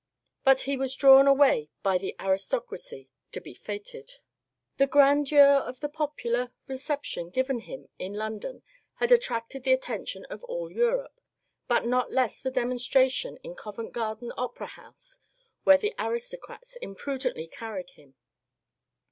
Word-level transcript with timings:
But 0.43 0.61
he 0.61 0.77
was 0.77 0.95
drawn 0.95 1.27
away 1.27 1.69
by 1.83 1.99
the 1.99 2.15
aristocracy 2.19 3.11
to 3.33 3.39
be 3.39 3.53
feted. 3.53 4.13
The 4.77 4.87
grandeur 4.87 5.43
of 5.45 5.79
the 5.79 5.89
popular 5.89 6.51
reception 6.65 7.29
given 7.29 7.59
him 7.59 7.87
in 7.99 8.13
London 8.13 8.63
had 8.95 9.11
attracted 9.11 9.63
the 9.63 9.73
attention 9.73 10.25
of 10.25 10.43
all 10.45 10.71
Europe, 10.71 11.21
but 11.67 11.85
not 11.85 12.11
less 12.11 12.41
the 12.41 12.49
demon 12.49 12.79
stration 12.79 13.37
in 13.43 13.53
Covent 13.53 13.91
Garden 13.93 14.33
Opera 14.37 14.65
House, 14.73 15.19
where 15.65 15.77
the 15.77 15.93
aristo 15.99 16.37
crats 16.37 16.77
imprudently 16.81 17.45
carried 17.45 17.91
him. 17.91 18.15